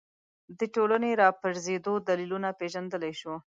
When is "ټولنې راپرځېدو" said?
0.75-1.93